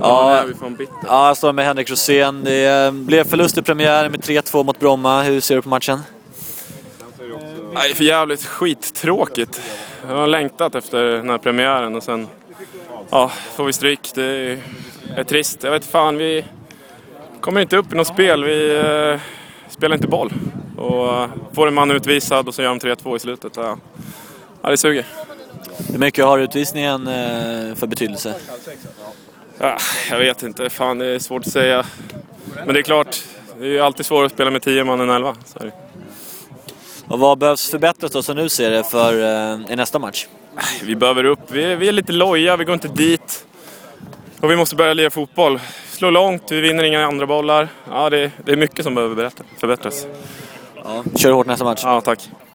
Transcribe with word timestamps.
Ja, 0.00 0.44
ja, 1.06 1.34
står 1.34 1.52
med 1.52 1.64
Henrik 1.64 1.90
Rosén. 1.90 2.44
Det 2.44 2.66
eh, 2.66 2.92
blev 2.92 3.24
förlust 3.24 3.58
i 3.58 3.62
premiären 3.62 4.10
med 4.10 4.20
3-2 4.20 4.64
mot 4.64 4.80
Bromma. 4.80 5.22
Hur 5.22 5.40
ser 5.40 5.54
du 5.56 5.62
på 5.62 5.68
matchen? 5.68 6.00
Nej, 7.74 7.94
för 7.94 8.04
jävligt 8.04 8.44
skittråkigt. 8.44 9.60
Jag 10.08 10.16
har 10.16 10.26
längtat 10.26 10.74
efter 10.74 11.04
den 11.04 11.30
här 11.30 11.38
premiären 11.38 11.94
och 11.94 12.02
sen 12.02 12.28
ja, 13.10 13.30
får 13.54 13.64
vi 13.64 13.72
stryk. 13.72 14.10
Det 14.14 14.24
är, 14.24 14.58
är 15.16 15.24
trist. 15.24 15.62
Jag 15.62 15.70
vet 15.70 15.84
fan, 15.84 16.16
vi 16.16 16.44
kommer 17.40 17.60
inte 17.60 17.76
upp 17.76 17.92
i 17.92 17.96
något 17.96 18.06
spel. 18.06 18.44
Vi 18.44 18.76
eh, 18.76 19.20
spelar 19.68 19.96
inte 19.96 20.08
boll. 20.08 20.32
Och 20.76 21.14
eh, 21.14 21.28
får 21.52 21.68
en 21.68 21.74
man 21.74 21.90
utvisad 21.90 22.48
och 22.48 22.54
så 22.54 22.62
gör 22.62 22.68
de 22.68 22.78
3-2 22.78 23.16
i 23.16 23.18
slutet. 23.18 23.52
Ja, 23.56 23.78
ja 24.62 24.70
det 24.70 24.76
suger. 24.76 25.06
Hur 25.92 25.98
mycket 25.98 26.24
har 26.24 26.38
utvisningen 26.38 27.06
eh, 27.06 27.74
för 27.74 27.86
betydelse? 27.86 28.34
Ja, 29.58 29.78
jag 30.10 30.18
vet 30.18 30.42
inte, 30.42 30.70
fan 30.70 30.98
det 30.98 31.06
är 31.06 31.18
svårt 31.18 31.46
att 31.46 31.52
säga. 31.52 31.86
Men 32.64 32.74
det 32.74 32.80
är 32.80 32.82
klart, 32.82 33.22
det 33.60 33.78
är 33.78 33.82
alltid 33.82 34.06
svårare 34.06 34.26
att 34.26 34.32
spela 34.32 34.50
med 34.50 34.62
10 34.62 34.84
man 34.84 35.00
än 35.00 35.10
11. 35.10 35.36
Så 35.44 35.58
är 35.58 35.64
det. 35.64 35.72
Och 37.08 37.18
vad 37.18 37.38
behövs 37.38 37.70
förbättras 37.70 38.12
då 38.12 38.22
som 38.22 38.36
du 38.36 38.48
ser 38.48 38.70
det 38.70 38.84
för 38.84 39.12
eh, 39.12 39.72
i 39.72 39.76
nästa 39.76 39.98
match? 39.98 40.26
Vi 40.82 40.96
behöver 40.96 41.24
upp, 41.24 41.40
vi 41.48 41.64
är, 41.64 41.76
vi 41.76 41.88
är 41.88 41.92
lite 41.92 42.12
loja, 42.12 42.56
vi 42.56 42.64
går 42.64 42.74
inte 42.74 42.88
dit. 42.88 43.46
Och 44.40 44.50
vi 44.50 44.56
måste 44.56 44.76
börja 44.76 44.94
lira 44.94 45.10
fotboll. 45.10 45.60
Slå 45.90 46.10
långt, 46.10 46.42
vi 46.50 46.60
vinner 46.60 46.84
inga 46.84 47.06
andra 47.06 47.26
bollar. 47.26 47.68
Ja, 47.90 48.10
det, 48.10 48.30
det 48.44 48.52
är 48.52 48.56
mycket 48.56 48.84
som 48.84 48.94
behöver 48.94 49.30
förbättras. 49.56 50.06
Ja. 50.84 51.04
Kör 51.16 51.32
hårt 51.32 51.46
nästa 51.46 51.64
match. 51.64 51.80
Ja, 51.84 52.00
tack. 52.00 52.30